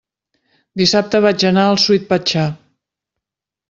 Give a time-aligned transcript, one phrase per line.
[0.81, 2.51] Dissabte vaig anar al Sweet Pachá.